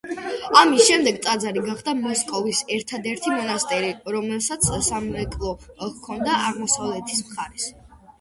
[0.59, 5.53] ამის შემდეგ ტაძარი გახდა მოსკოვის ერთადერთი მონასტერი, რომელსაც სამრეკლო
[5.99, 7.69] ჰქონდა აღმოსავლეთის მხარეს.